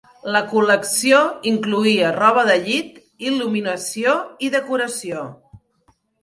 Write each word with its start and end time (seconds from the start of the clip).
La 0.35 0.39
col·lecció 0.51 1.17
incloïa 1.51 2.09
roba 2.15 2.45
de 2.47 2.55
llit, 2.63 2.97
il·luminació 3.33 4.15
i 4.49 4.51
decoració. 4.57 5.23